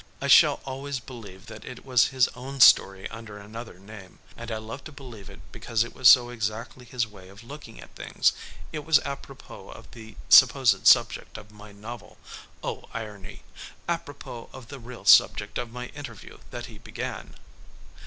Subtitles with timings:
[0.19, 4.57] I shall always believe that it was his own story under another name, and I
[4.57, 8.33] love to believe it because it was so exactly his way of looking at things.
[8.71, 12.17] It was apropos of the supposed subject of my novel
[12.63, 13.43] oh, irony!
[13.87, 17.35] apropos of the real subject of my interview that he began.